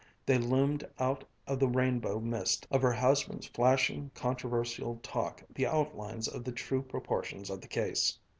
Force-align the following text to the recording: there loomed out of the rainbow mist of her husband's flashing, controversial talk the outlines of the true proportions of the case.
there 0.25 0.39
loomed 0.39 0.83
out 0.97 1.23
of 1.45 1.59
the 1.59 1.67
rainbow 1.67 2.19
mist 2.19 2.65
of 2.71 2.81
her 2.81 2.91
husband's 2.91 3.45
flashing, 3.45 4.09
controversial 4.15 4.99
talk 5.03 5.43
the 5.53 5.67
outlines 5.67 6.27
of 6.27 6.43
the 6.43 6.51
true 6.51 6.81
proportions 6.81 7.51
of 7.51 7.61
the 7.61 7.67
case. 7.67 8.17